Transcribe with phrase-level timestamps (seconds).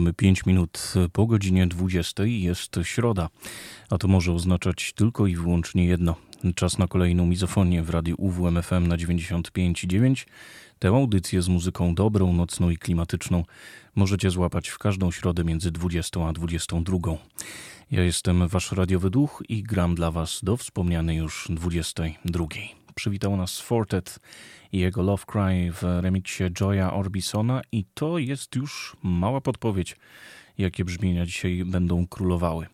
[0.00, 2.24] Mamy 5 minut po godzinie 20.
[2.24, 3.28] Jest środa,
[3.90, 6.16] a to może oznaczać tylko i wyłącznie jedno.
[6.54, 10.26] Czas na kolejną mizofonię w radiu UWMFM na 95,9.
[10.78, 13.44] Tę audycję z muzyką dobrą, nocną i klimatyczną
[13.94, 16.98] możecie złapać w każdą środę między 20 a 22.
[17.90, 22.46] Ja jestem wasz radiowy duch i gram dla was do wspomnianej już 22.
[22.94, 24.18] Przywitał nas Fortet
[24.72, 29.96] i jego Love Cry w remiksie Joya Orbisona i to jest już mała podpowiedź,
[30.58, 32.66] jakie brzmienia dzisiaj będą królowały.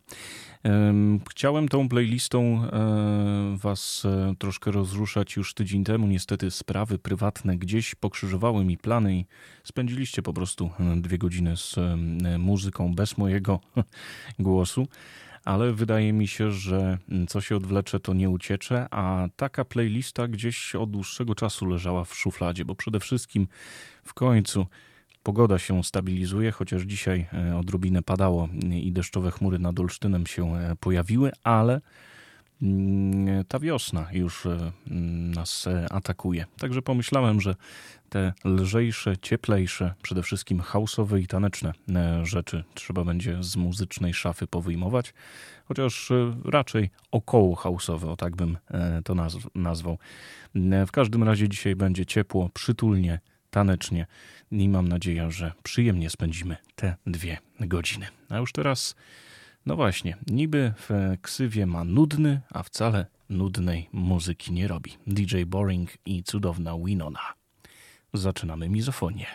[1.30, 6.06] Chciałem tą playlistą e, Was e, troszkę rozruszać już tydzień temu.
[6.06, 9.26] Niestety sprawy prywatne gdzieś pokrzyżowały mi plany i
[9.64, 11.76] spędziliście po prostu e, dwie godziny z
[12.38, 13.60] muzyką bez mojego
[14.38, 14.86] głosu
[15.46, 20.28] ale wydaje mi się, że mm, co się odwlecze, to nie uciecze, a taka playlista
[20.28, 23.48] gdzieś od dłuższego czasu leżała w szufladzie, bo przede wszystkim
[24.04, 24.66] w końcu
[25.22, 30.76] pogoda się stabilizuje, chociaż dzisiaj e, odrobinę padało i deszczowe chmury nad Olsztynem się e,
[30.80, 31.80] pojawiły, ale
[33.48, 36.46] ta wiosna już e, mm, nas atakuje.
[36.58, 37.54] Także pomyślałem, że
[38.08, 44.46] te lżejsze, cieplejsze, przede wszystkim hausowe i taneczne e, rzeczy trzeba będzie z muzycznej szafy
[44.46, 45.14] powyjmować,
[45.64, 49.14] chociaż e, raczej około hausowe, o tak bym e, to
[49.54, 49.98] nazwał.
[50.86, 53.20] W każdym razie dzisiaj będzie ciepło, przytulnie,
[53.50, 54.06] tanecznie
[54.50, 58.06] i mam nadzieję, że przyjemnie spędzimy te dwie godziny.
[58.28, 58.96] A już teraz,
[59.66, 60.90] no właśnie, niby w
[61.22, 64.92] ksywie ma nudny, a wcale nudnej muzyki nie robi.
[65.06, 67.34] DJ Boring i cudowna Winona.
[68.14, 69.26] Zaczynamy mizofonię.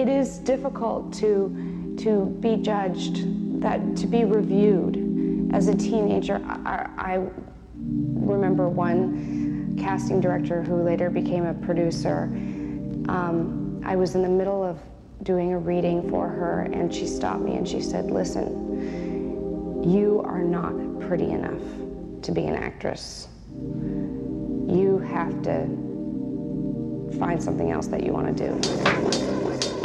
[0.00, 5.50] It is difficult to to be judged, that to be reviewed.
[5.52, 7.26] As a teenager, I, I
[7.76, 12.22] remember one casting director who later became a producer.
[13.10, 14.78] Um, I was in the middle of
[15.22, 20.42] doing a reading for her, and she stopped me and she said, "Listen, you are
[20.42, 21.60] not pretty enough
[22.22, 23.28] to be an actress.
[23.52, 25.90] You have to."
[27.18, 29.79] Find something else that you want to do.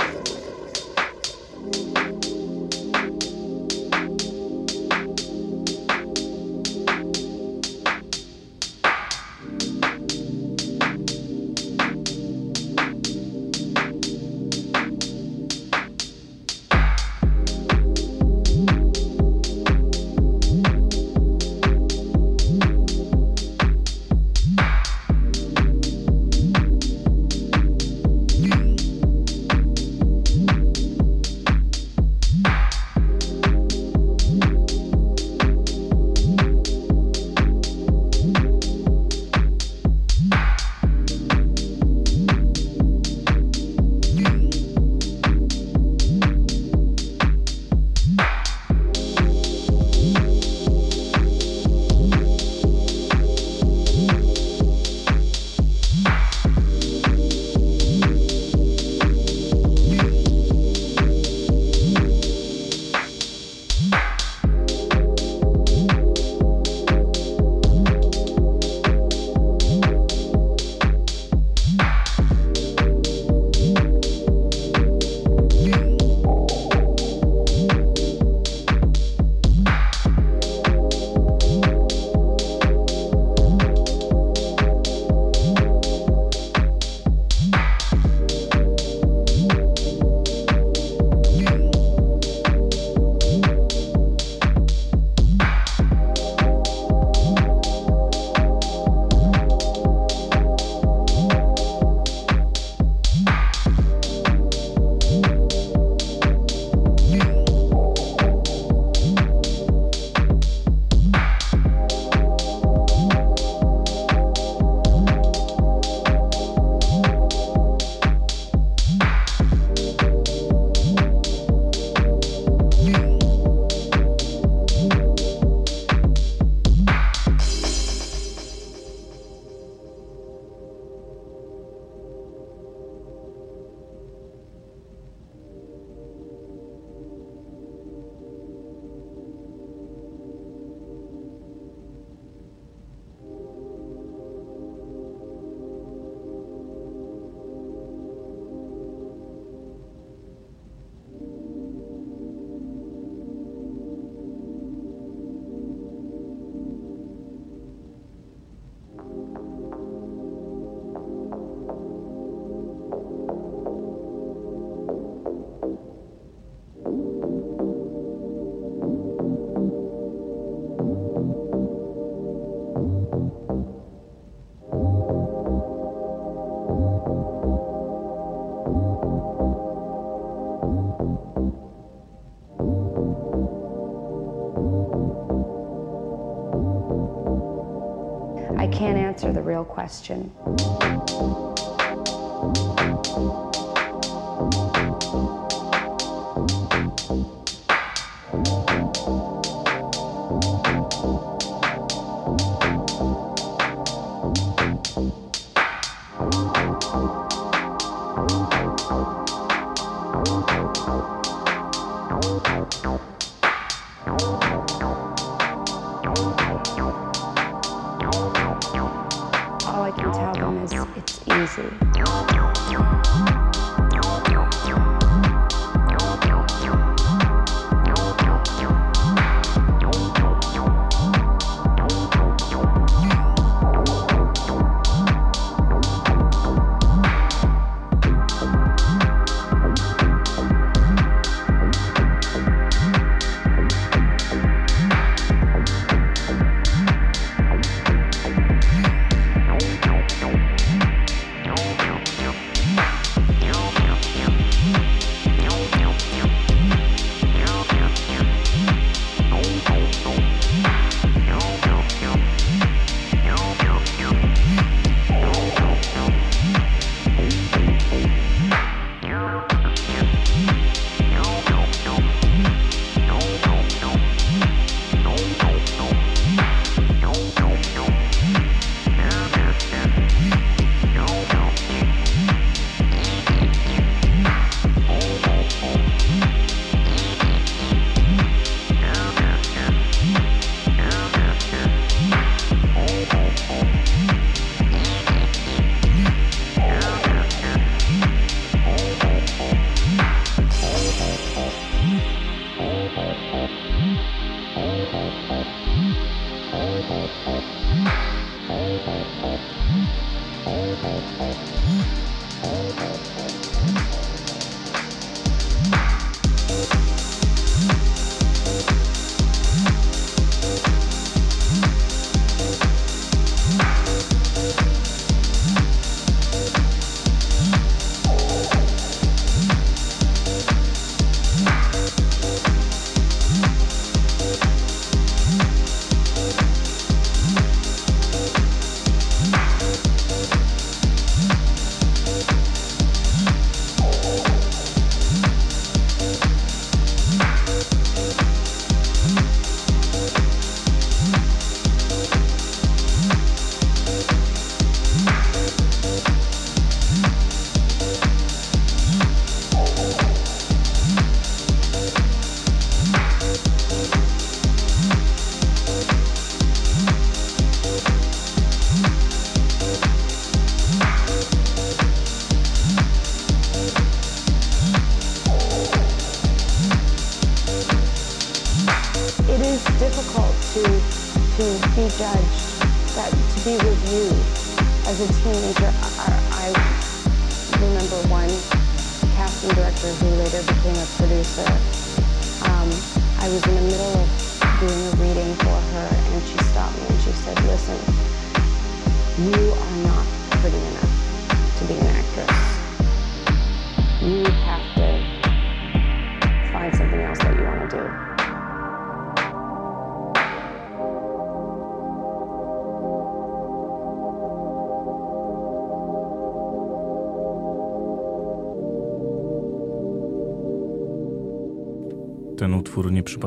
[189.86, 190.32] question.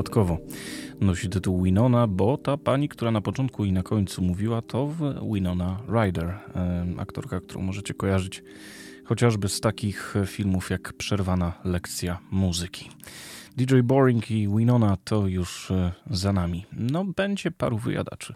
[0.09, 0.37] Nieprzypadkowo
[1.01, 4.89] nosi tytuł Winona, bo ta pani, która na początku i na końcu mówiła, to
[5.33, 6.39] Winona Ryder,
[6.97, 8.43] aktorka, którą możecie kojarzyć
[9.05, 12.89] chociażby z takich filmów jak Przerwana lekcja muzyki.
[13.57, 16.65] DJ Boring i Winona to już e, za nami.
[16.73, 18.33] No, będzie paru wyjadaczy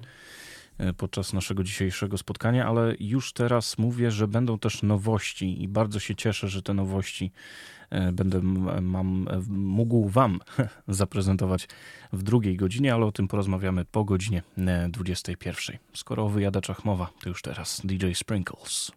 [0.98, 6.15] podczas naszego dzisiejszego spotkania, ale już teraz mówię, że będą też nowości i bardzo się
[6.15, 7.32] cieszę, że te nowości
[7.94, 8.42] E, będę
[8.82, 10.39] mam, mógł Wam
[10.88, 11.68] zaprezentować
[12.13, 14.44] w drugiej godzinie, ale o tym porozmawiamy po godzinie
[14.89, 15.75] 21.
[15.75, 18.92] E, Skoro o wyjadaczach mowa, to już teraz DJ Sprinkles.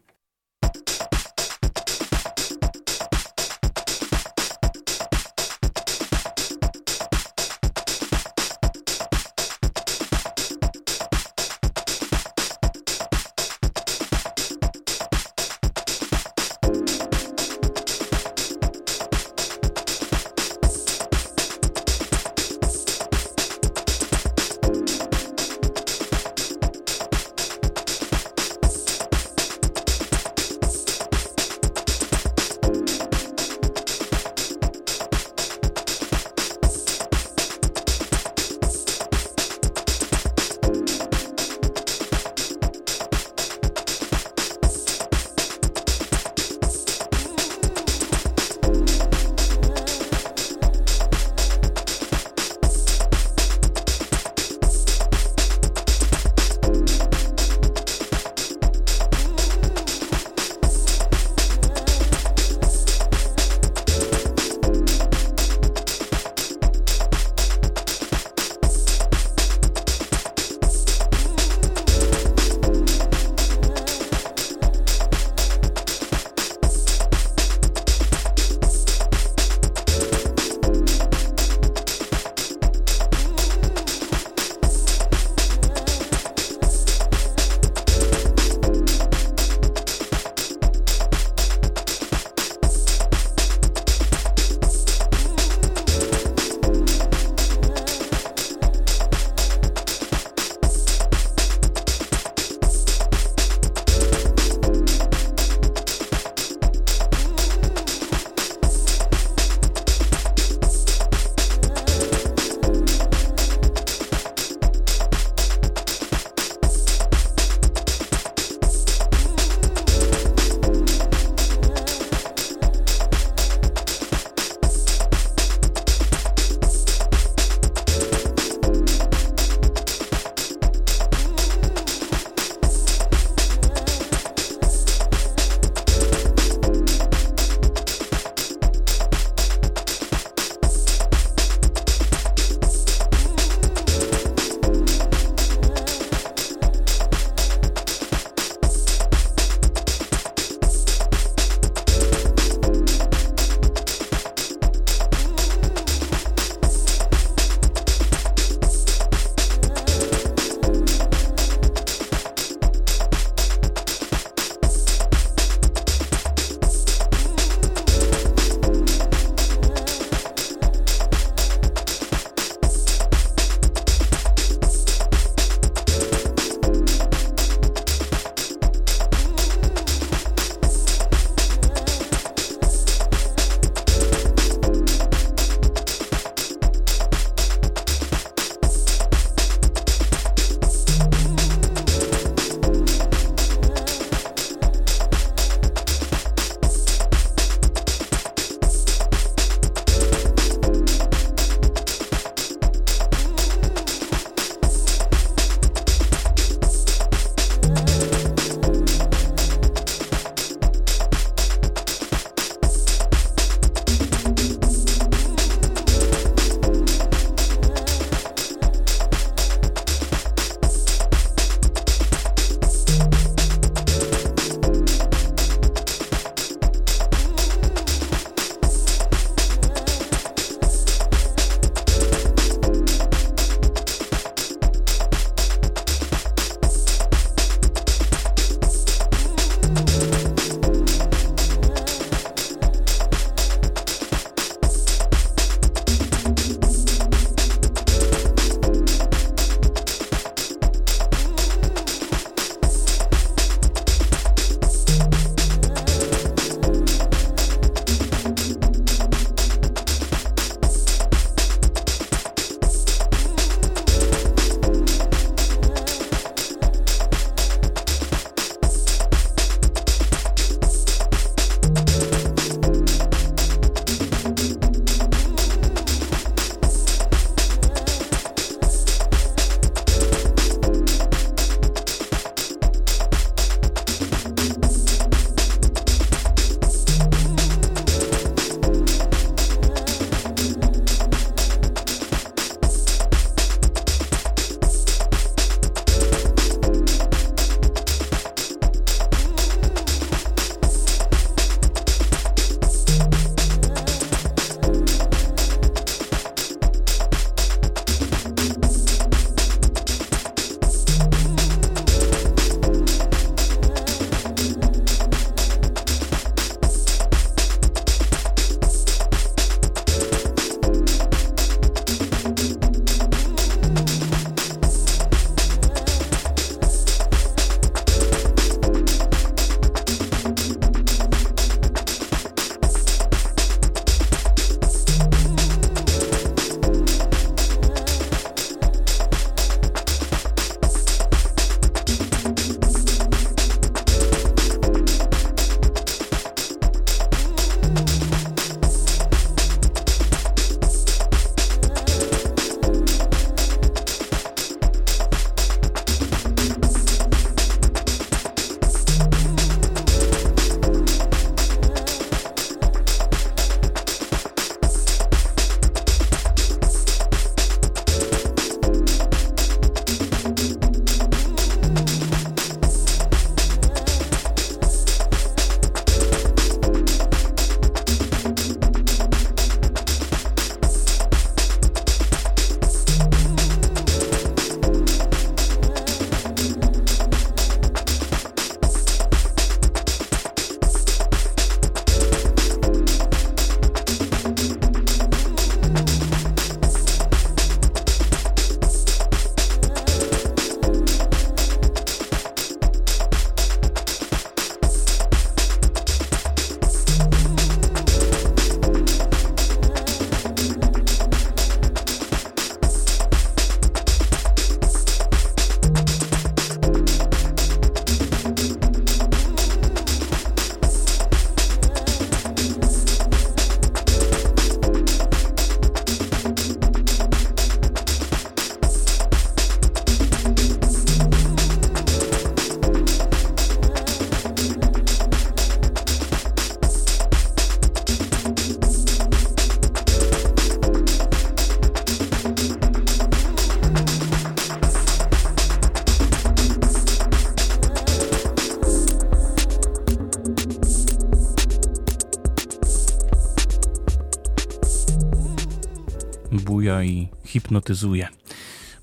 [457.37, 458.09] Hipnotyzuje.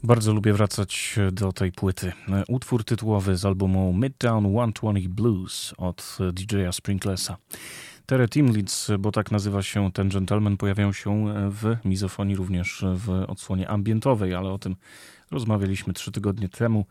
[0.04, 2.12] Bardzo lubię wracać do tej płyty.
[2.48, 7.38] Utwór tytułowy z albumu Midtown 120 Blues od DJ-a Sprinklesa.
[8.06, 13.70] Tere Leads, bo tak nazywa się ten gentleman, pojawiają się w mizofonii również w odsłonie
[13.70, 14.76] ambientowej, ale o tym
[15.32, 16.86] rozmawialiśmy trzy tygodnie temu.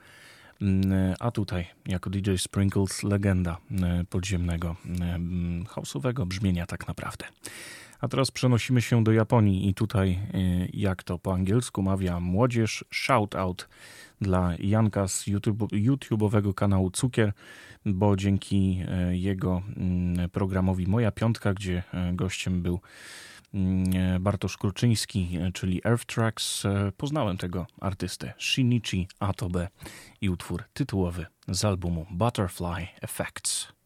[1.21, 3.57] A tutaj, jako DJ Sprinkles, legenda
[4.11, 4.77] podziemnego,
[5.67, 7.25] house'owego brzmienia tak naprawdę.
[8.03, 12.85] A teraz przenosimy się do Japonii i tutaj, y, jak to po angielsku mawia młodzież,
[12.91, 13.69] shout out
[14.21, 17.33] dla Janka z YouTube, YouTube'owego kanału Cukier,
[17.87, 22.81] bo dzięki y, jego mm, programowi Moja Piątka, gdzie y, gościem był
[23.55, 26.63] mm, Bartosz Kruczyński, czyli Earth Tracks,
[26.97, 29.69] poznałem tego artystę Shinichi Atobe
[30.21, 33.82] i utwór tytułowy z albumu Butterfly Effects.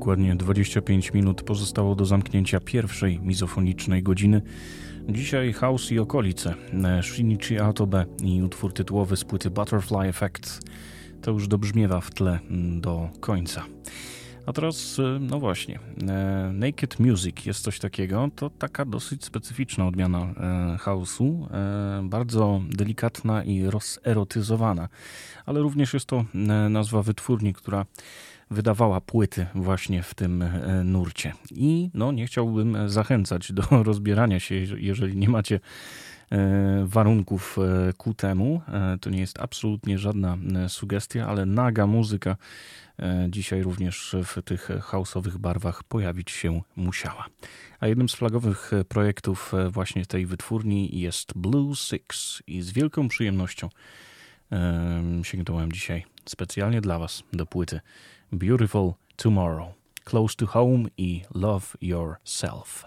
[0.00, 4.42] Dokładnie 25 minut pozostało do zamknięcia pierwszej mizofonicznej godziny.
[5.08, 10.60] Dzisiaj House i okolice, e, Shinichi Atobe i utwór tytułowy z płyty Butterfly Effect.
[11.22, 13.64] To już dobrzmiewa w tle mm, do końca.
[14.46, 15.78] A teraz, e, no właśnie,
[16.08, 18.28] e, Naked Music jest coś takiego.
[18.36, 20.34] To taka dosyć specyficzna odmiana
[20.78, 21.48] house'u,
[22.02, 24.88] bardzo delikatna i rozerotyzowana,
[25.46, 26.24] ale również jest to
[26.70, 27.86] nazwa wytwórni, która
[28.50, 31.32] wydawała płyty właśnie w tym e, nurcie.
[31.50, 35.60] I no, nie chciałbym zachęcać do rozbierania się, jeżeli nie macie
[36.30, 38.60] e, warunków e, ku temu.
[39.00, 40.38] To nie jest absolutnie żadna
[40.68, 42.36] sugestia, ale naga muzyka
[43.28, 47.26] dzisiaj również w tych hausowych barwach pojawić się musiała.
[47.80, 53.68] A jednym z flagowych projektów właśnie tej wytwórni jest Blue Six i z wielką przyjemnością
[55.22, 57.80] sięgnąłem dzisiaj specjalnie dla Was do płyty
[58.36, 59.74] Beautiful Tomorrow,
[60.04, 62.84] Close to Home i Love Yourself.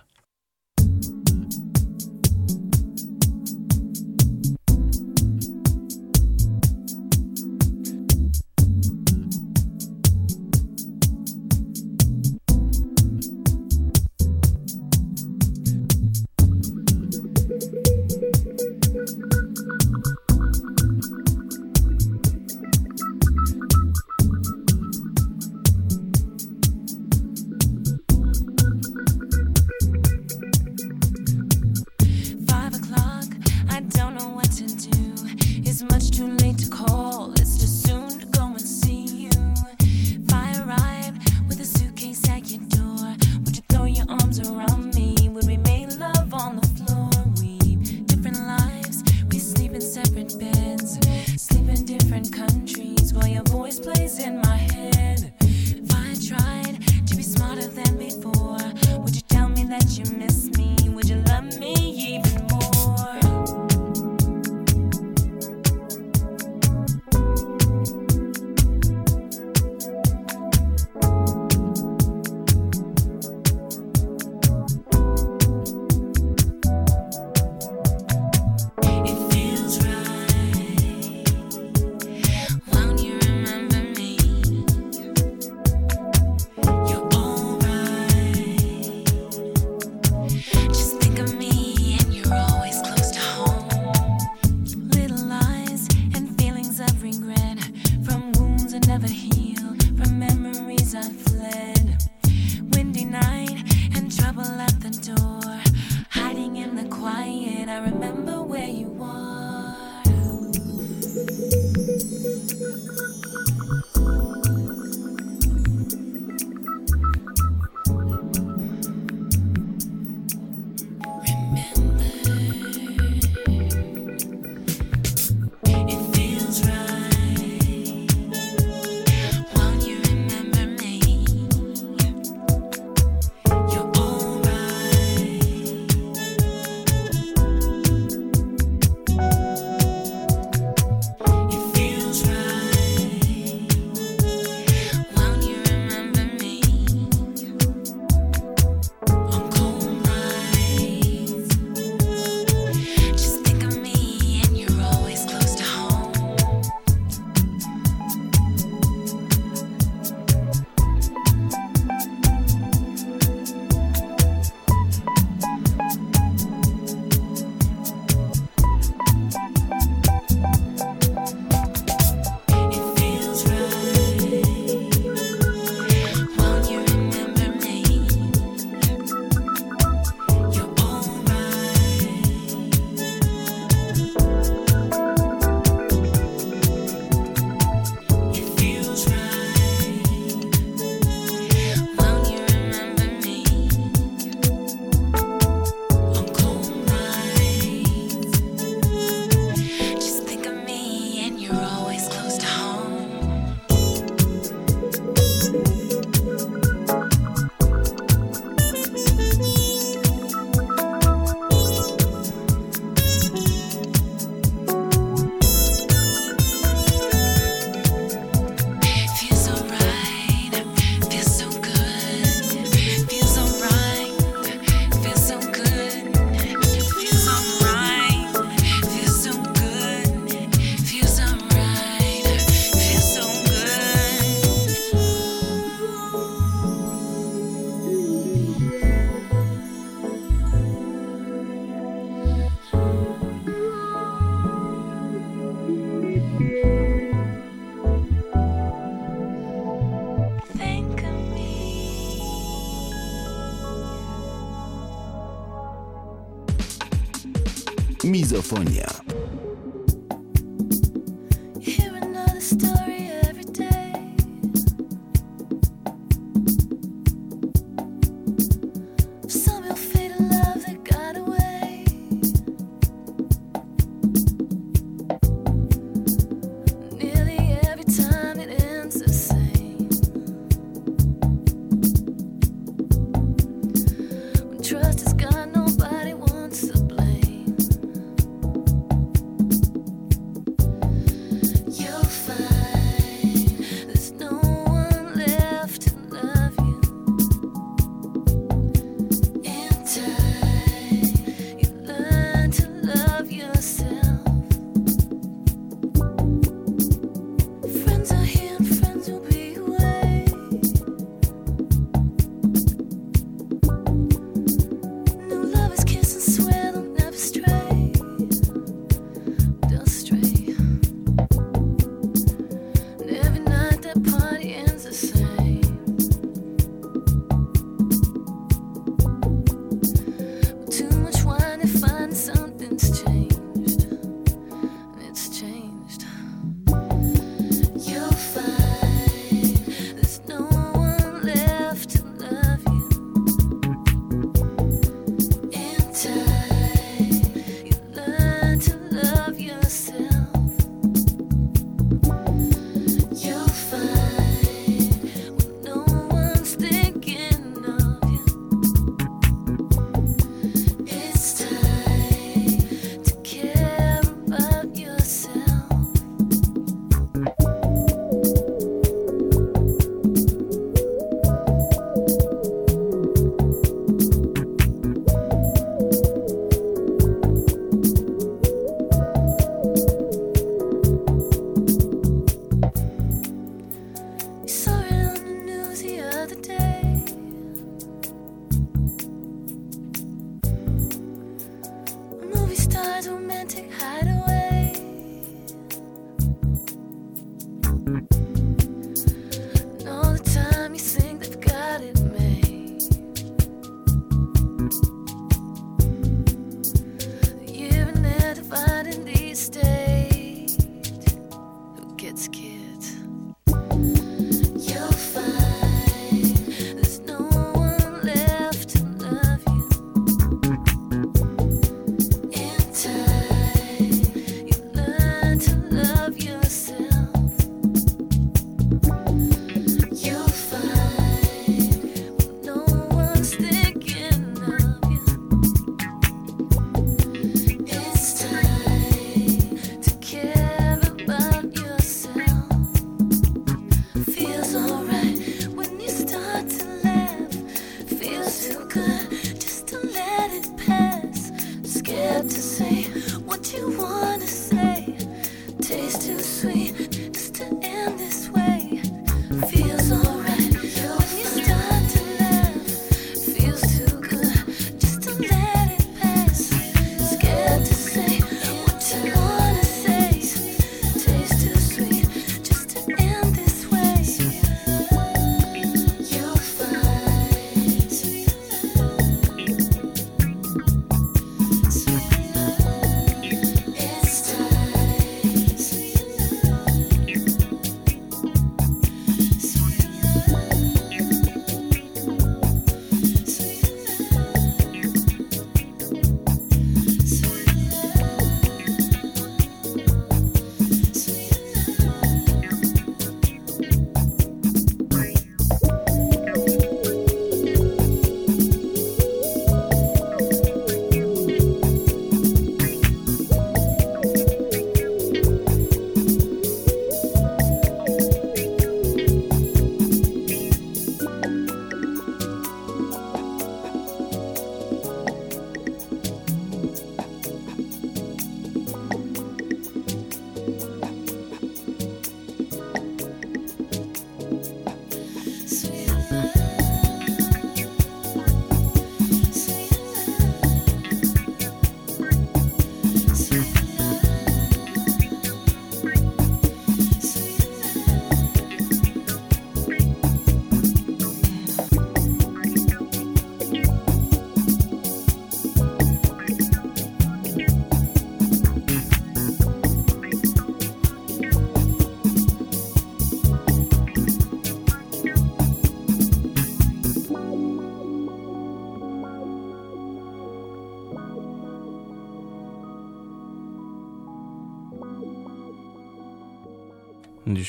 [258.44, 258.93] Mizofonia.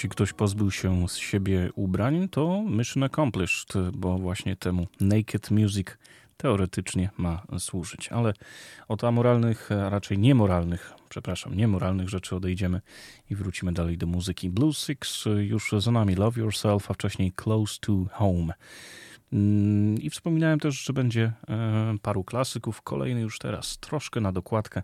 [0.04, 5.86] Jeśli ktoś pozbył się z siebie ubrań, to mission accomplished, bo właśnie temu naked music
[6.36, 8.08] teoretycznie ma służyć.
[8.08, 8.32] Ale
[8.88, 12.80] od amoralnych, a raczej niemoralnych, przepraszam, niemoralnych rzeczy odejdziemy
[13.30, 14.50] i wrócimy dalej do muzyki.
[14.50, 18.54] Blue Six już za nami, Love Yourself, a wcześniej Close to Home.
[19.32, 22.82] Mm, I wspominałem też, że będzie e, paru klasyków.
[22.82, 24.82] Kolejny już teraz troszkę na dokładkę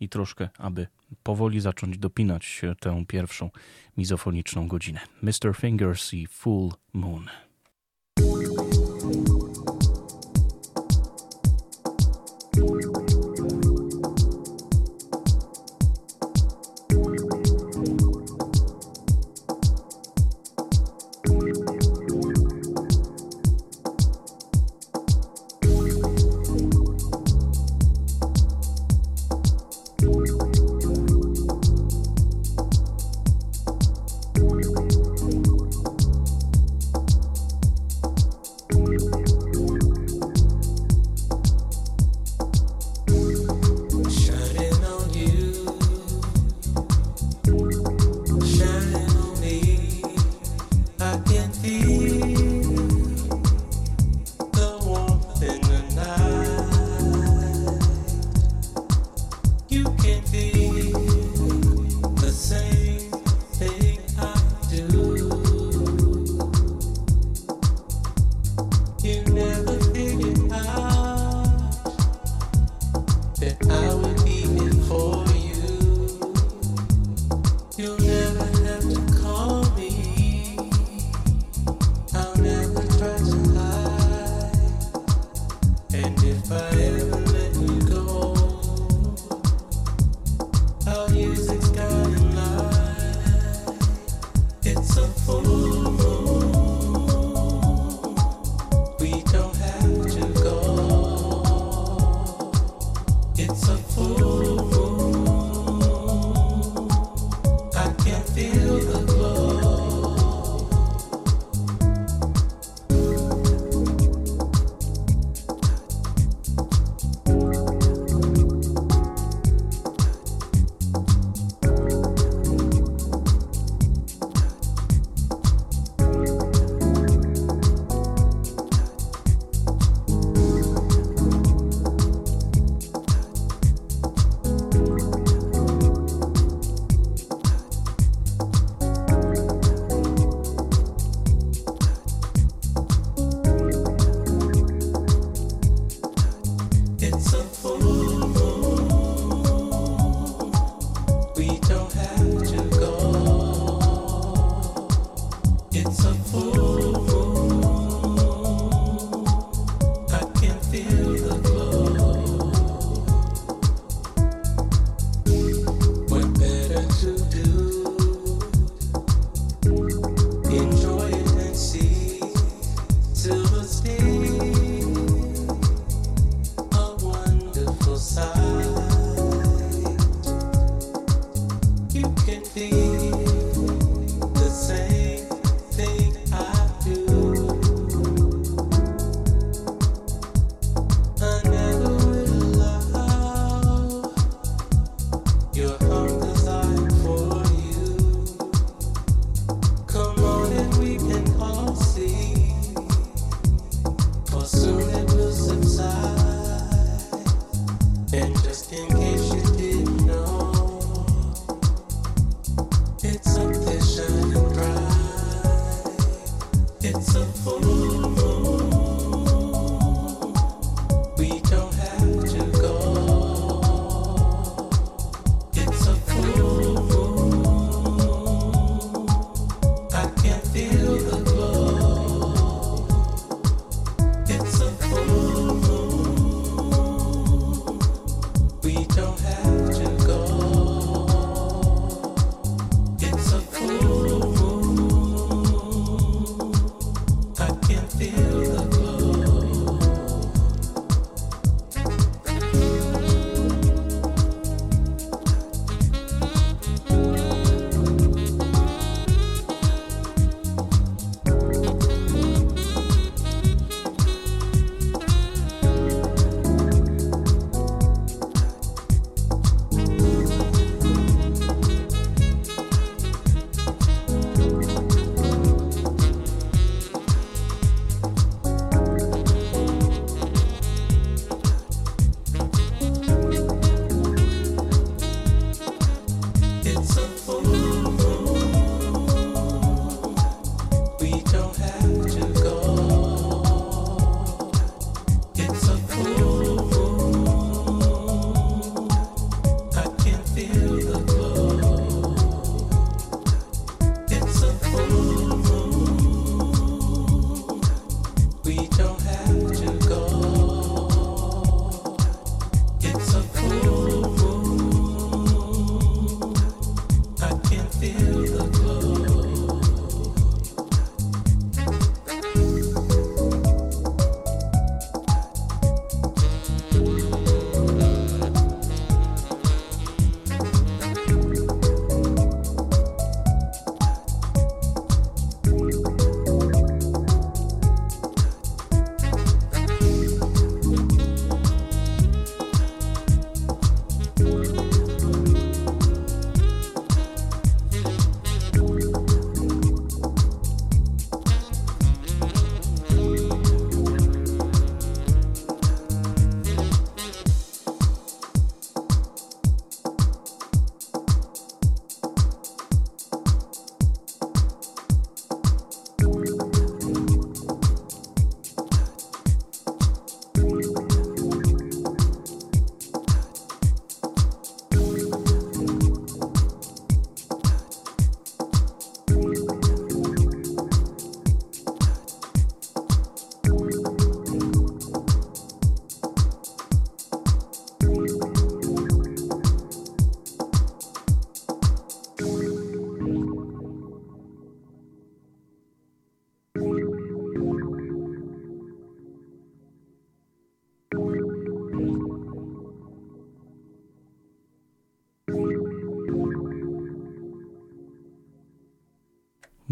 [0.00, 0.86] i troszkę, aby
[1.22, 3.50] powoli zacząć dopinać tę pierwszą
[3.96, 5.00] mizofoniczną godzinę.
[5.22, 5.54] Mr.
[5.56, 7.26] Fingers i Full Moon.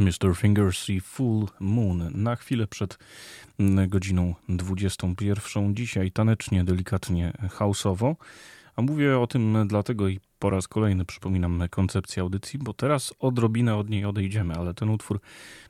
[0.06, 0.36] Mr.
[0.36, 2.10] Fingers i Full Moon.
[2.14, 2.98] Na chwilę przed
[3.58, 5.74] mm, godziną 21.
[5.74, 8.16] Dzisiaj tanecznie, delikatnie, houseowo.
[8.76, 13.76] A mówię o tym dlatego i po raz kolejny przypominam koncepcję audycji, bo teraz odrobinę
[13.76, 15.20] od niej odejdziemy, ale ten utwór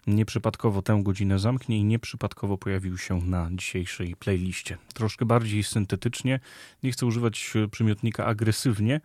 [0.07, 4.79] nieprzypadkowo tę godzinę zamknie i nieprzypadkowo pojawił się na dzisiejszej playliście.
[4.95, 6.41] Troszkę bardziej syntetycznie,
[6.83, 9.01] nie chcę używać przymiotnika agresywnie,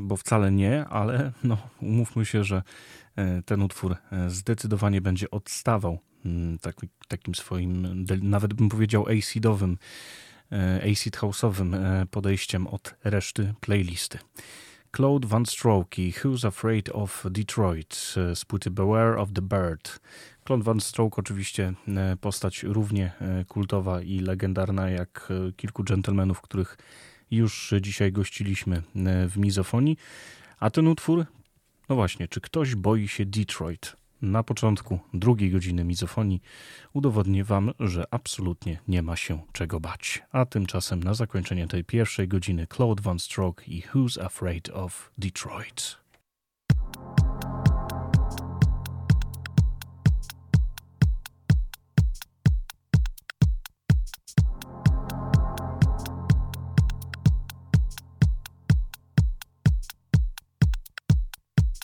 [0.00, 2.62] bo wcale nie, ale no, umówmy się, że
[3.18, 6.76] E, ten utwór e, zdecydowanie będzie odstawał mm, tak,
[7.08, 9.78] takim swoim, nawet bym powiedział acidowym,
[10.52, 11.76] e, acid house'owym
[12.06, 14.18] podejściem od reszty playlisty.
[14.96, 20.00] Claude Van Stroke Who's Afraid of Detroit z płyty Beware of the Bird.
[20.46, 21.72] Claude Van Stroke oczywiście
[22.20, 23.12] postać równie
[23.48, 26.78] kultowa i legendarna jak kilku dżentelmenów, których
[27.30, 28.82] już dzisiaj gościliśmy
[29.28, 29.96] w Mizofonii.
[30.60, 31.26] A ten utwór
[31.88, 33.96] no właśnie, czy ktoś boi się Detroit?
[34.22, 36.42] Na początku drugiej godziny mizofonii
[36.92, 40.22] udowodnię Wam, że absolutnie nie ma się czego bać.
[40.32, 45.96] A tymczasem na zakończenie tej pierwszej godziny Claude Van Stroke i Who's Afraid of Detroit.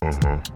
[0.05, 0.55] Uh-huh.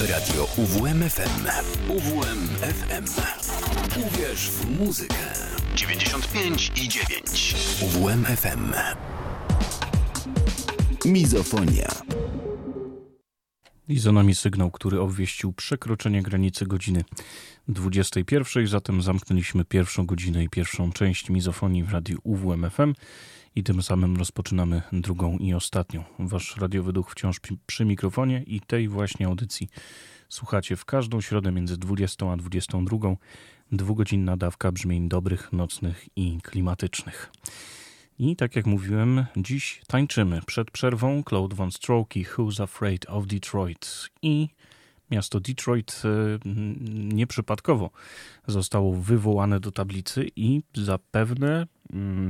[0.00, 1.46] Radio UWMFM.
[1.88, 3.04] UWMFM.
[4.06, 5.14] Uwierz w muzykę.
[5.74, 7.54] 95 i 9.
[7.82, 8.72] UWMFM.
[11.04, 11.88] Mizofonia.
[13.88, 17.04] I za nami sygnał, który obwieścił przekroczenie granicy godziny
[17.68, 18.66] 21.
[18.66, 22.94] Zatem zamknęliśmy pierwszą godzinę i pierwszą część mizofonii w radiu UWMFM
[23.58, 26.04] i tym samym rozpoczynamy drugą i ostatnią.
[26.18, 29.68] Wasz radiowy duch wciąż przy mikrofonie i tej właśnie audycji
[30.28, 32.98] słuchacie w każdą środę między 20 a 22.
[33.72, 37.32] Dwugodzinna dawka brzmień dobrych, nocnych i klimatycznych.
[38.18, 40.40] I tak jak mówiłem, dziś tańczymy.
[40.46, 44.08] Przed przerwą Claude Von Stroke i Who's Afraid of Detroit.
[44.22, 44.48] I
[45.10, 46.38] miasto Detroit e,
[47.14, 47.90] nieprzypadkowo
[48.46, 51.66] zostało wywołane do tablicy i zapewne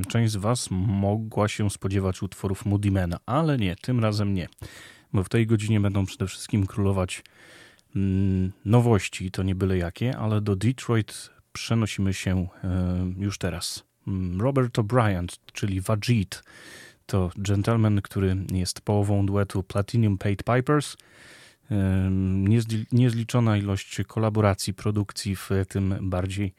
[0.09, 4.49] część z Was mogła się spodziewać utworów Moodymana, ale nie, tym razem nie.
[5.13, 7.25] Bo w tej godzinie będą przede wszystkim królować
[7.97, 13.85] mm, nowości, to nie byle jakie, ale do Detroit przenosimy się e, już teraz.
[14.07, 16.43] Mm, Robert O'Brien, czyli Vajit,
[17.07, 20.97] to gentleman, który jest połową duetu Platinum Paid Pipers.
[22.93, 26.55] Niezliczona ilość kolaboracji, produkcji w tym bardziej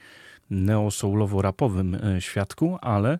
[0.51, 3.19] neo-soulowo-rapowym e, świadku, ale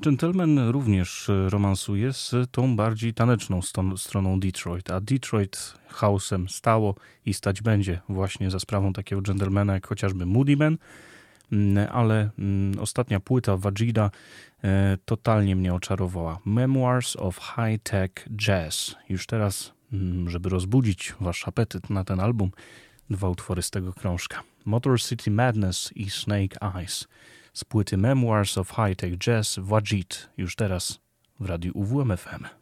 [0.00, 3.60] Gentleman również romansuje z tą bardziej taneczną
[3.96, 6.94] stroną Detroit, a Detroit house'em stało
[7.26, 10.76] i stać będzie właśnie za sprawą takiego gentlemana jak chociażby Moody Man,
[11.52, 14.10] Mm, ale mm, ostatnia płyta Vajida
[14.64, 16.38] e, totalnie mnie oczarowała.
[16.44, 18.96] Memoirs of High Tech Jazz.
[19.08, 22.50] Już teraz, mm, żeby rozbudzić wasz apetyt na ten album,
[23.10, 24.42] dwa utwory z tego krążka.
[24.64, 27.08] Motor City Madness i Snake Eyes
[27.52, 30.30] z płyty Memoirs of High Tech Jazz Vajid.
[30.36, 31.00] Już teraz
[31.40, 32.59] w radiu UWMFM.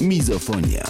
[0.00, 0.84] Mizofonia.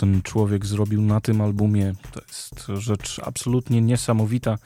[0.00, 4.58] Ten człowiek zrobił na tym albumie, to jest rzecz absolutnie niesamowita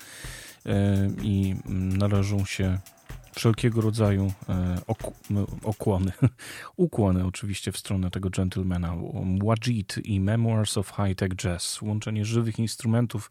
[0.67, 1.55] e, i
[1.99, 2.79] należą się
[3.35, 4.81] wszelkiego rodzaju e,
[5.63, 6.13] okłony,
[6.77, 8.95] ukłony oczywiście w stronę tego gentlemana.
[9.45, 13.31] Wajid i Memoirs of High Tech Jazz, łączenie żywych instrumentów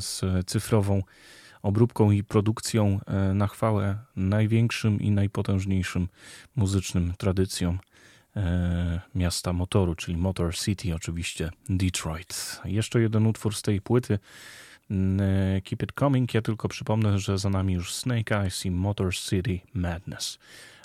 [0.00, 1.02] z cyfrową
[1.62, 6.08] obróbką i produkcją e, na chwałę największym i najpotężniejszym
[6.56, 7.78] muzycznym tradycjom
[9.14, 12.60] miasta motoru, czyli Motor City, oczywiście Detroit.
[12.64, 14.18] Jeszcze jeden utwór z tej płyty.
[14.90, 16.34] E, Keep It Coming.
[16.34, 20.38] Ja tylko przypomnę, że za nami już Snake Eyes i Motor City Madness.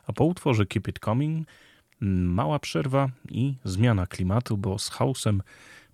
[0.08, 1.48] A po utworze Keep It Coming
[2.02, 5.42] mała przerwa i zmiana klimatu, bo z hausem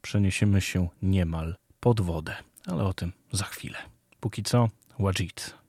[0.02, 2.36] przeniesiemy się niemal pod wodę.
[2.68, 3.78] Ale o tym za chwilę.
[4.20, 4.70] Póki co,
[5.00, 5.63] Wajid.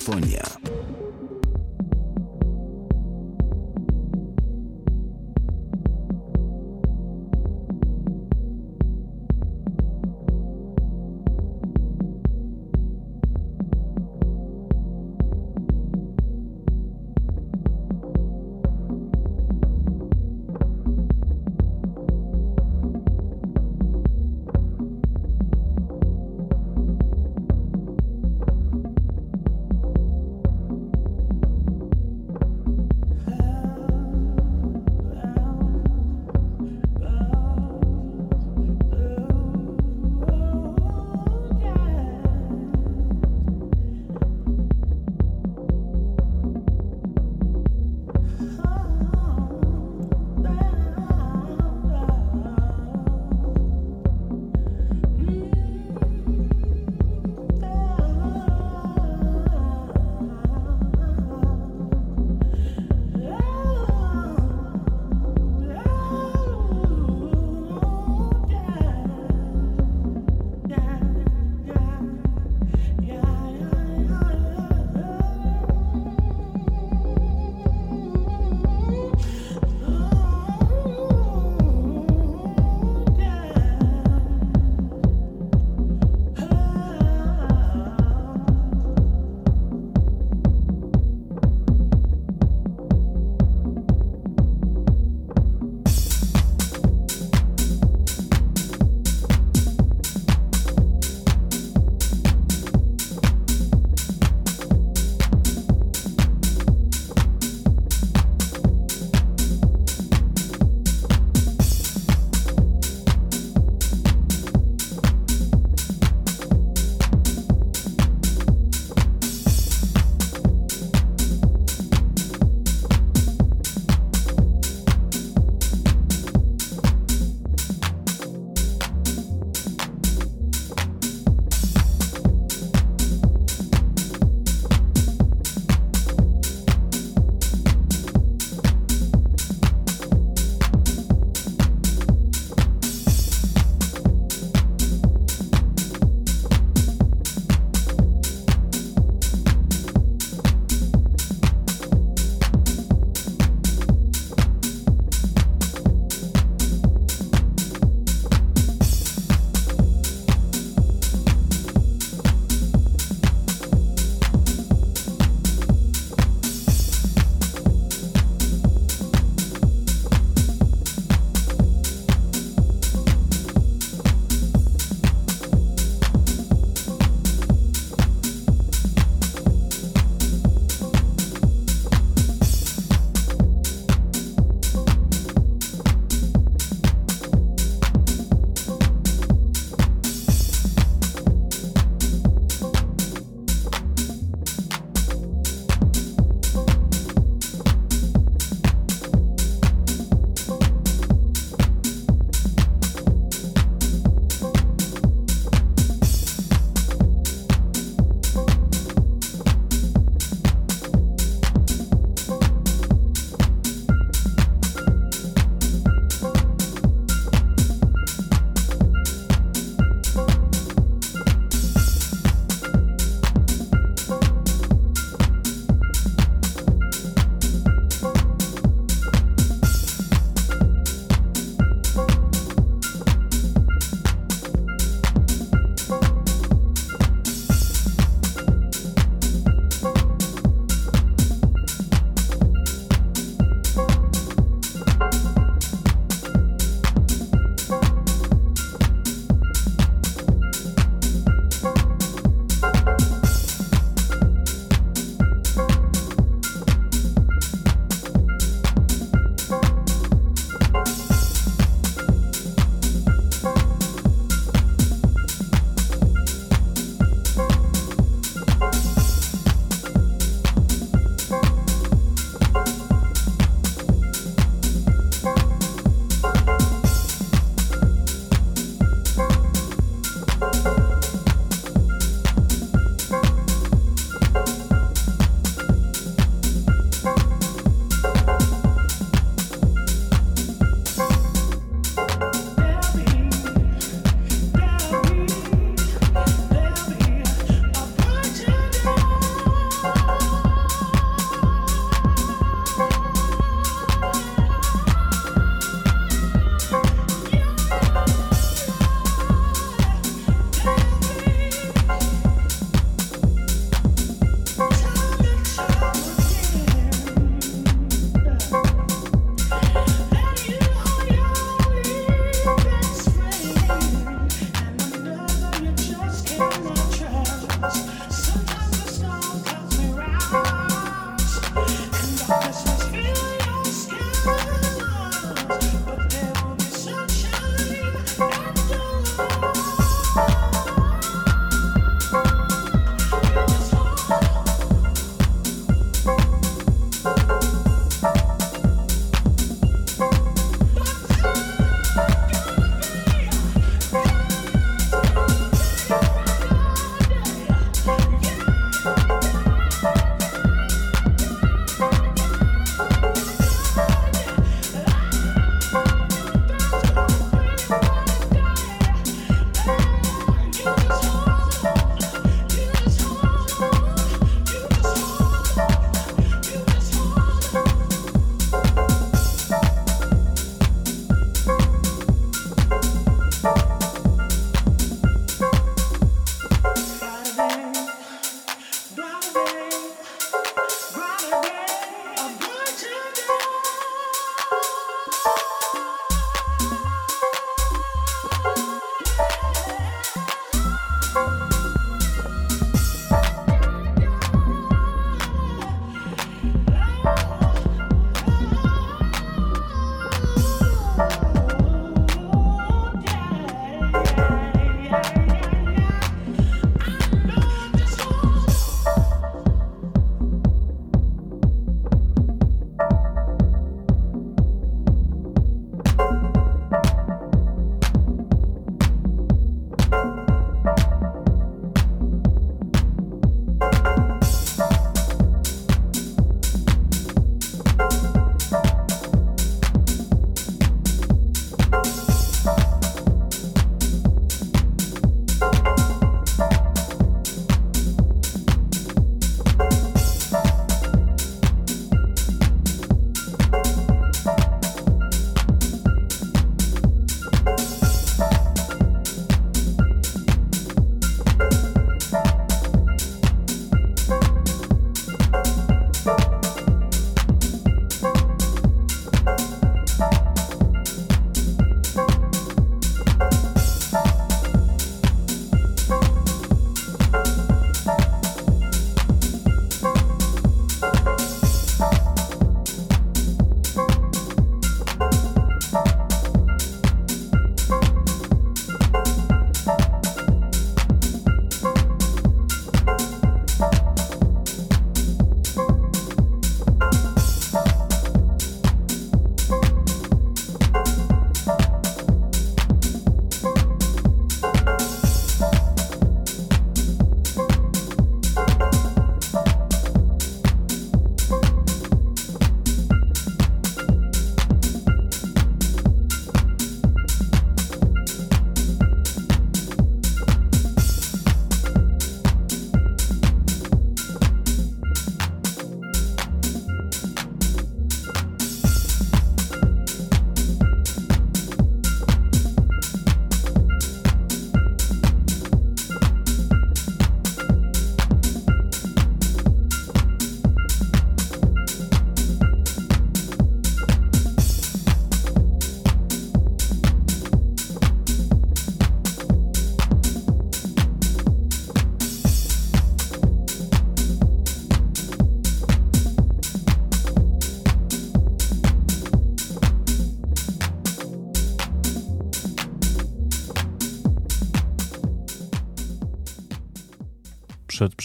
[0.00, 0.59] Mizofonia.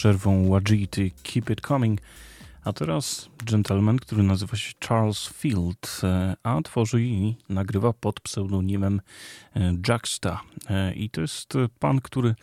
[0.06, 2.00] Przerwą Wajity Keep It Coming,
[2.64, 9.00] a teraz gentleman, który nazywa się Charles Field, e, a tworzy i nagrywa pod pseudonimem
[9.56, 10.40] e, Jacksta.
[10.70, 12.34] E, I to jest pan, który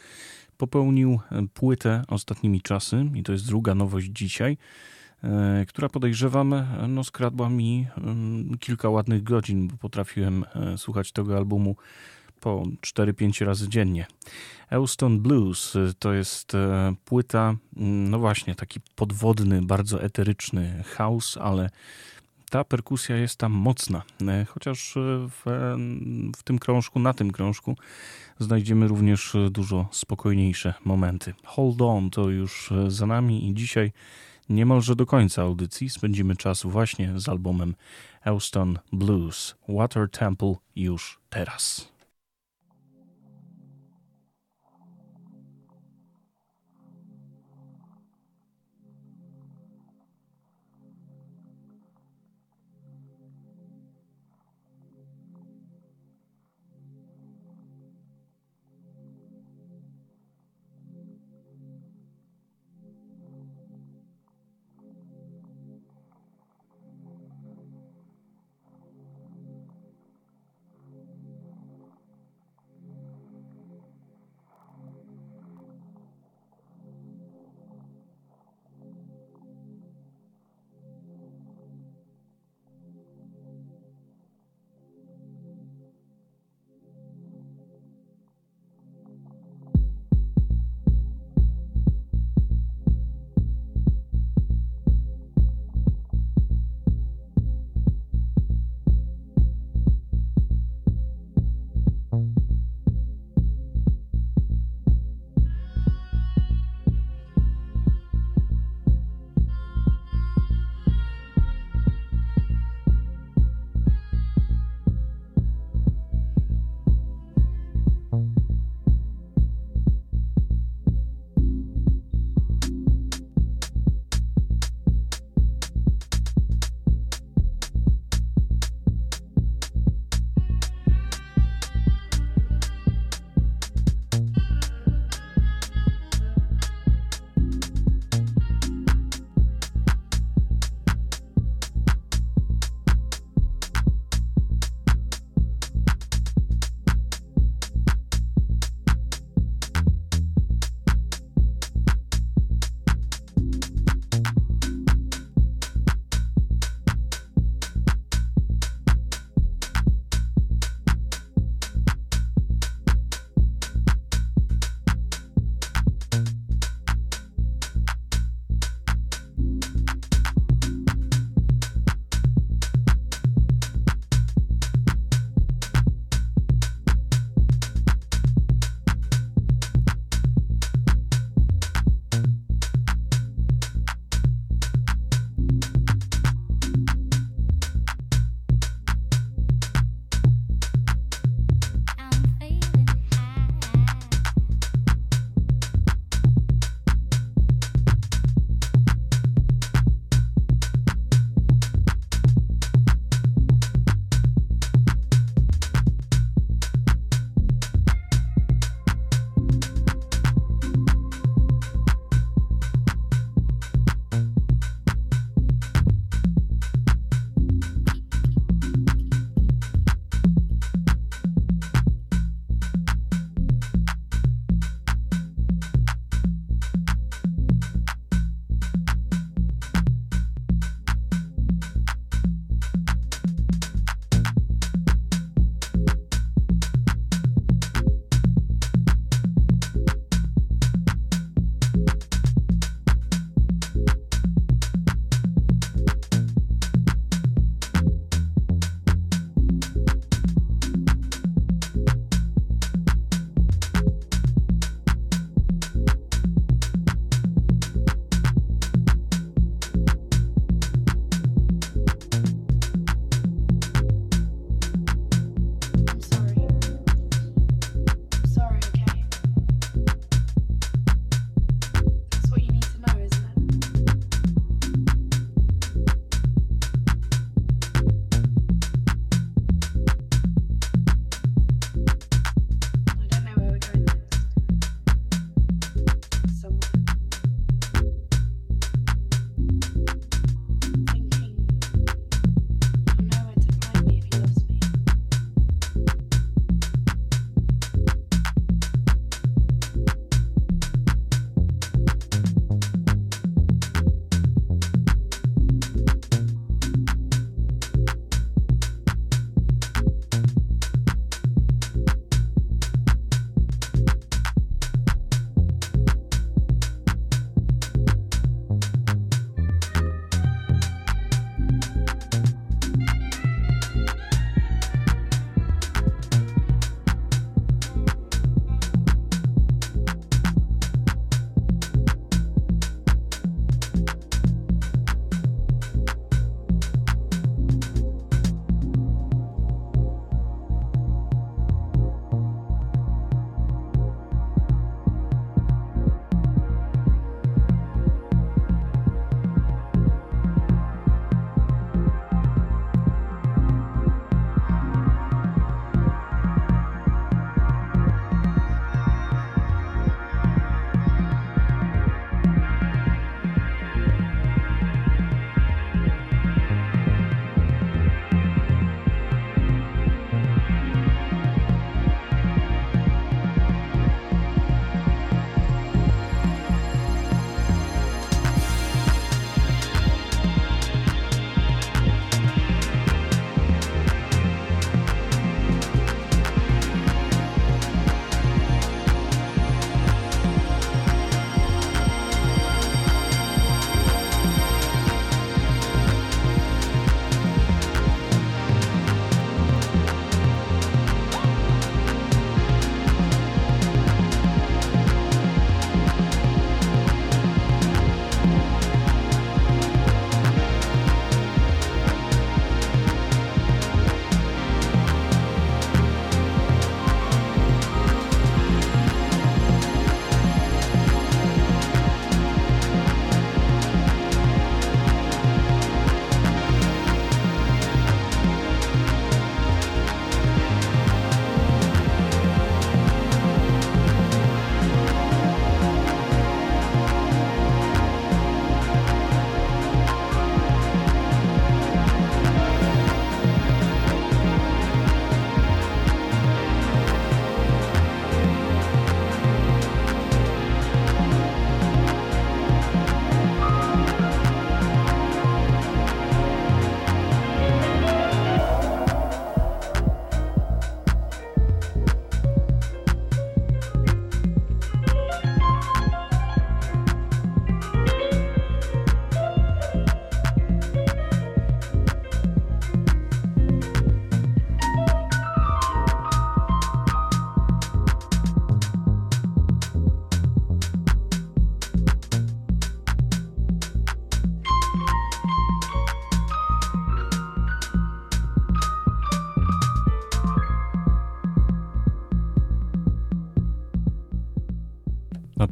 [0.57, 1.19] popełnił
[1.53, 4.57] płytę ostatnimi czasy, i to jest druga nowość dzisiaj,
[5.67, 6.55] która podejrzewam,
[6.87, 10.45] no skradła mi mm, kilka ładnych godzin, bo potrafiłem
[10.77, 11.75] słuchać tego albumu
[12.43, 14.05] po 4-5 razy dziennie.
[14.69, 21.37] Euston Blues y, to jest e, płyta, mm, no właśnie, taki podwodny, bardzo eteryczny house,
[21.37, 21.69] ale
[22.49, 24.01] ta perkusja jest tam mocna.
[24.27, 24.93] E, chociaż
[25.29, 25.41] w,
[26.37, 27.75] w tym krążku, na tym krążku
[28.39, 31.33] znajdziemy również dużo spokojniejsze momenty.
[31.43, 33.91] Hold On to już za nami i dzisiaj
[34.49, 37.75] niemalże do końca audycji spędzimy czas właśnie z albumem
[38.25, 39.55] Euston Blues.
[39.69, 41.92] Water Temple już teraz.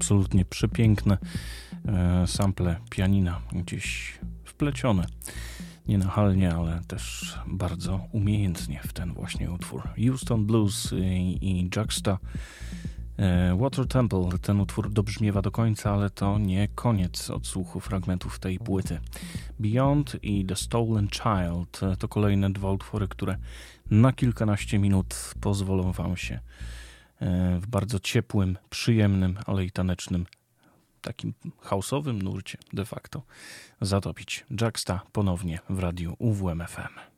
[0.02, 1.18] Absolutnie przepiękne
[1.88, 5.06] e, sample pianina gdzieś wplecione.
[5.88, 9.90] Nie nachalnie, ale też bardzo umiejętnie w ten właśnie utwór.
[10.06, 10.94] Houston Blues
[11.42, 12.18] i, Juxta.
[13.18, 18.60] E, Water Temple, ten utwór dobrzmiewa do końca, ale to nie koniec odsłuchu fragmentów tej
[18.60, 19.00] płyty.
[19.60, 23.38] Beyond i The Stolen Child to kolejne dwa utwory, które
[23.92, 26.81] na kilkanaście minut pozwolą Wam się e,
[27.60, 30.26] w bardzo ciepłym, przyjemnym, ale i tanecznym,
[31.02, 31.34] takim
[31.64, 33.22] house'owym nurcie de facto
[33.82, 34.46] zatopić.
[34.62, 37.11] Jacksta ponownie w radiu UWMFM.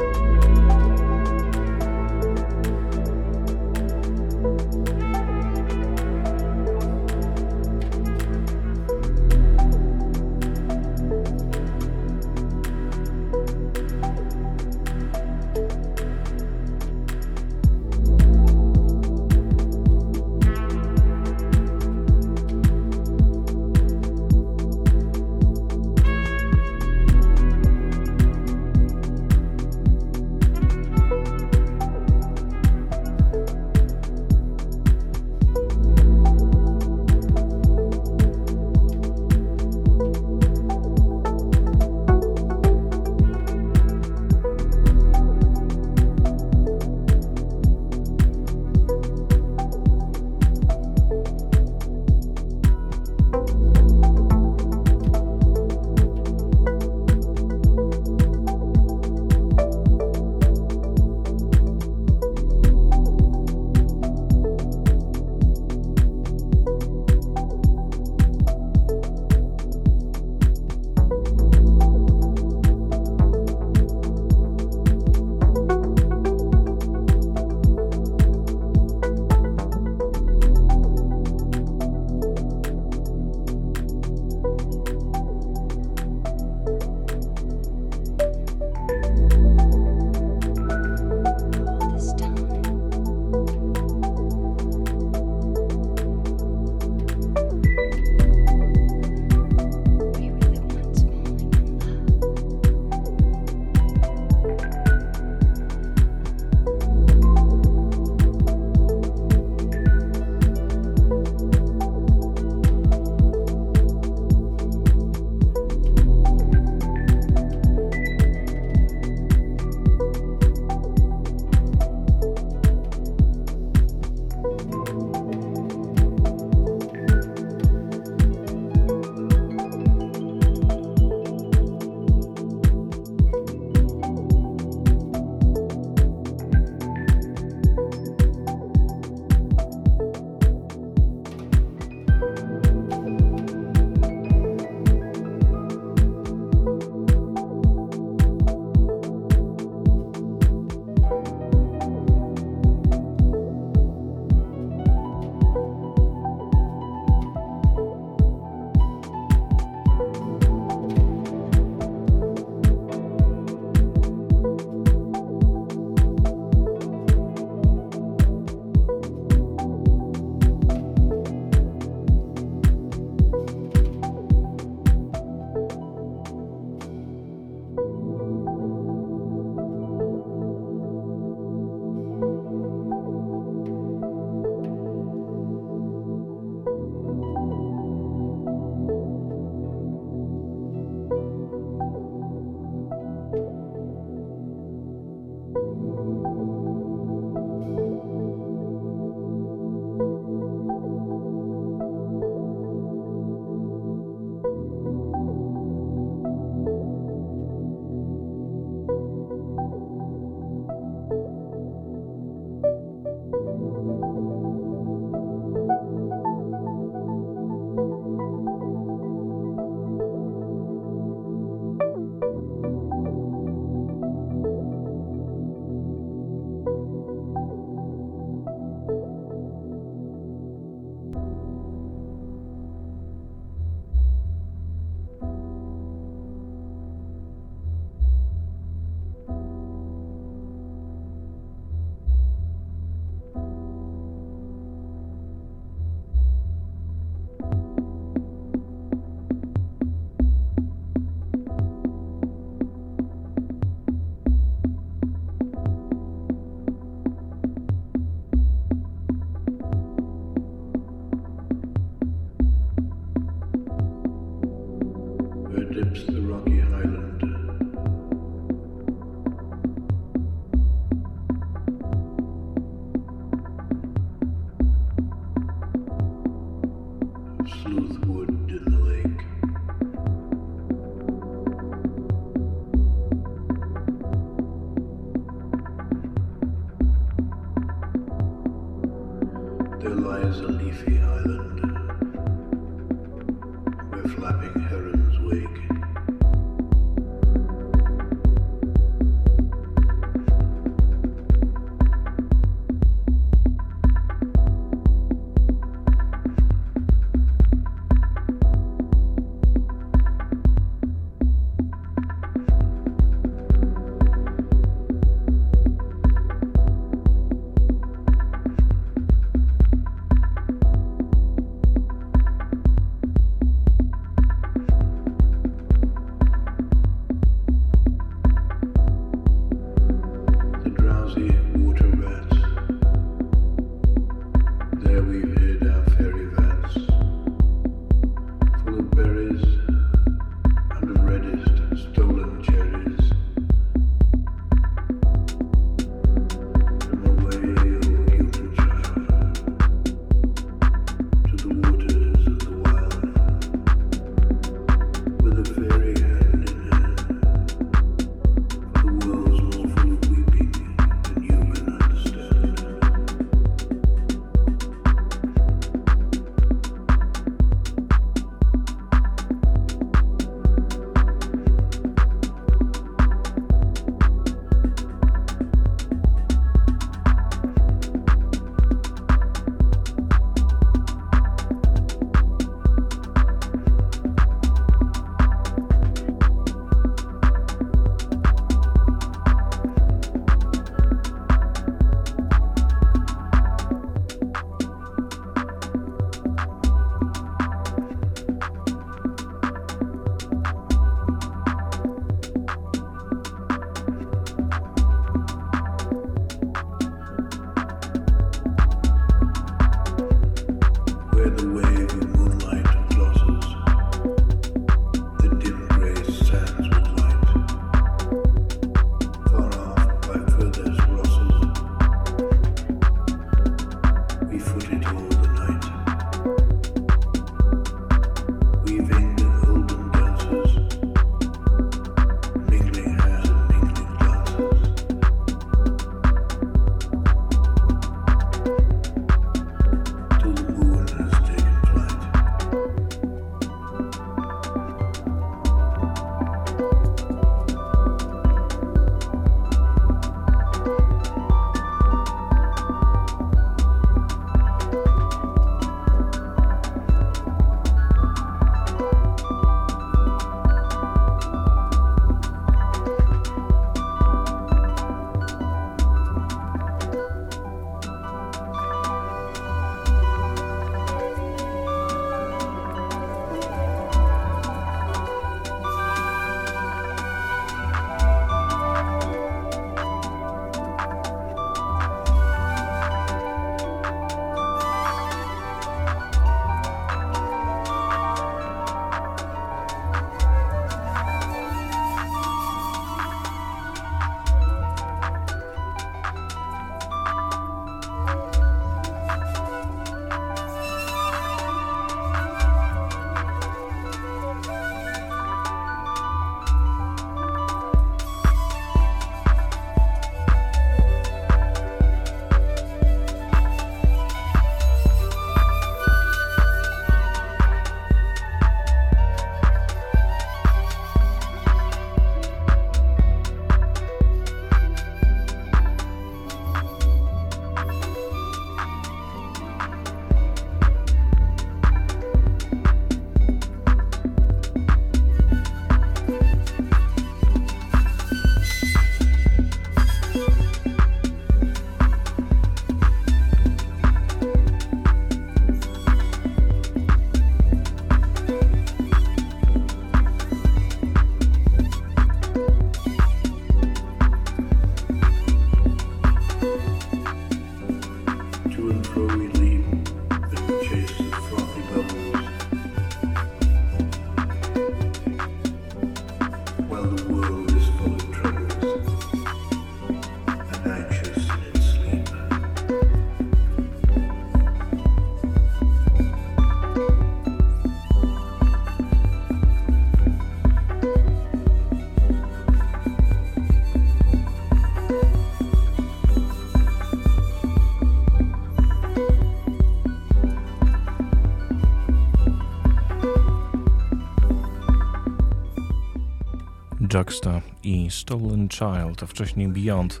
[597.90, 600.00] Stolen Child, a wcześniej Beyond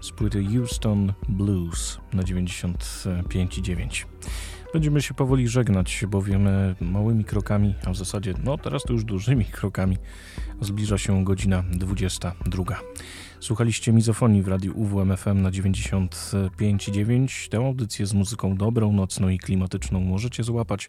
[0.00, 4.06] z płyty Houston Blues na 95,9.
[4.72, 6.48] Będziemy się powoli żegnać, bowiem
[6.80, 9.96] małymi krokami, a w zasadzie, no teraz to już dużymi krokami,
[10.60, 12.64] zbliża się godzina 22.
[13.40, 17.48] Słuchaliście mizofonii w radiu UWMFM na 95,9.
[17.48, 20.88] Tę audycję z muzyką dobrą, nocną i klimatyczną możecie złapać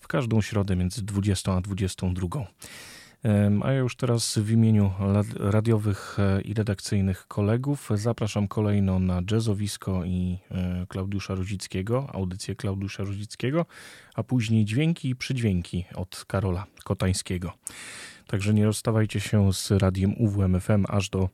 [0.00, 2.28] w każdą środę między 20 a 22.
[3.62, 4.92] A ja już teraz w imieniu
[5.38, 13.04] radiowych e, i redakcyjnych kolegów zapraszam kolejno na jazzowisko i e, Klaudiusza Ruzickiego, audycję Klaudiusza
[13.04, 13.66] Ruzickiego,
[14.14, 17.52] a później dźwięki i przydźwięki od Karola Kotańskiego.
[18.26, 21.28] Także nie rozstawajcie się z radiem UWMFM aż do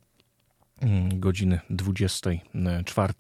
[0.81, 3.15] mm, godziny 24.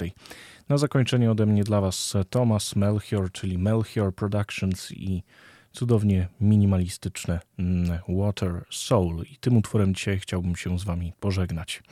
[0.69, 5.23] Na zakończenie ode mnie dla Was Thomas Melchior, czyli Melchior Productions i
[5.73, 9.24] cudownie minimalistyczne mm, Water Soul.
[9.32, 11.82] I tym utworem dzisiaj chciałbym się z Wami pożegnać.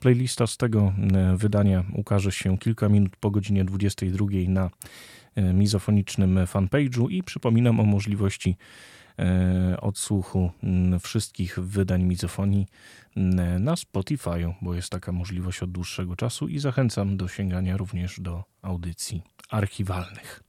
[0.00, 4.70] Playlista z tego mm, wydania ukaże się kilka minut po godzinie 22 na
[5.34, 8.56] e, mizofonicznym fanpage'u i przypominam o możliwości
[9.18, 12.66] e, odsłuchu mm, wszystkich wydań mizofonii
[13.60, 18.44] na Spotify, bo jest taka możliwość od dłuższego czasu i zachęcam do sięgania również do
[18.62, 20.42] audycji archiwalnych.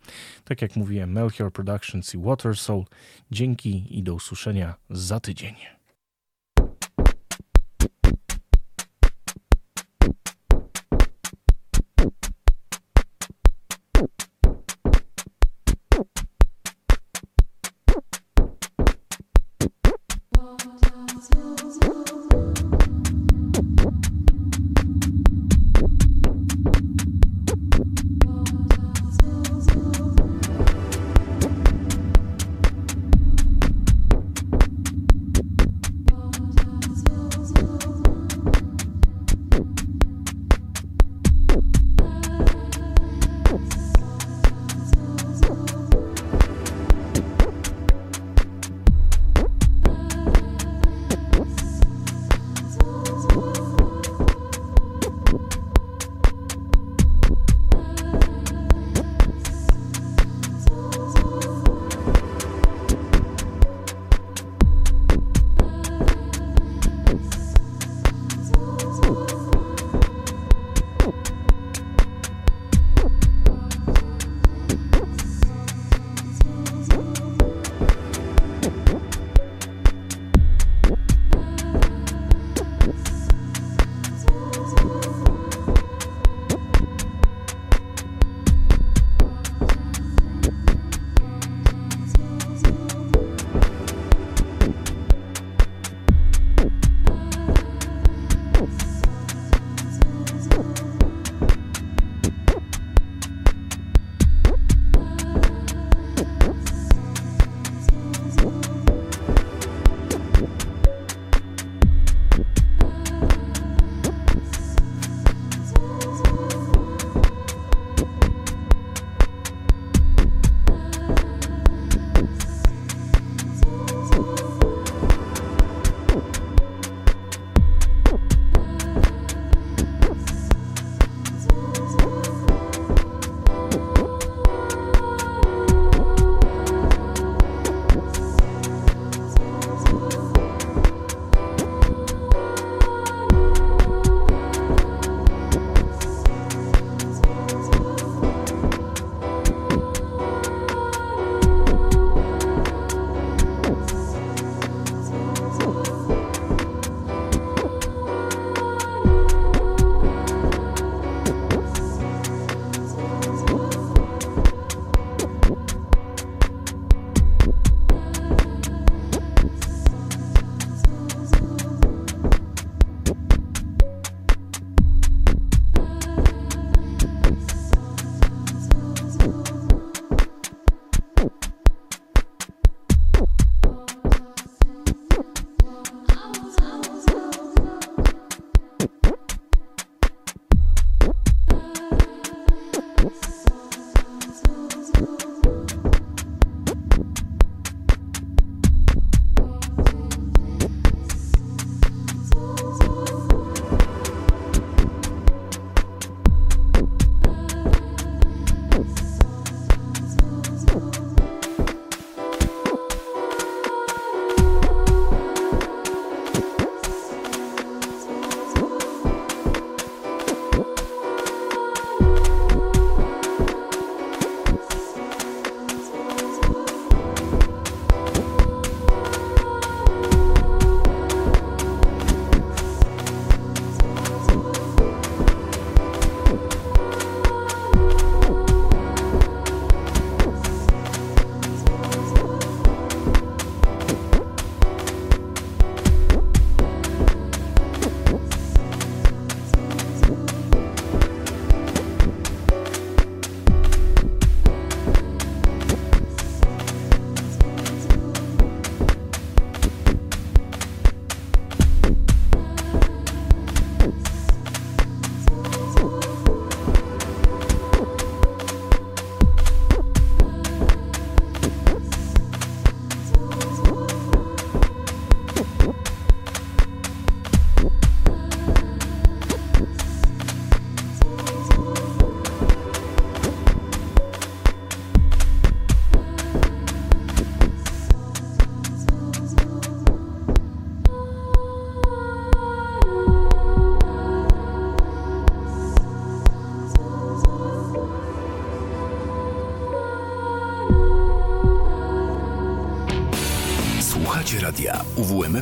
[0.43, 2.85] Tak jak mówiłem, Melchior Productions i Water Soul.
[3.31, 5.76] Dzięki i do usłyszenia za tydzień.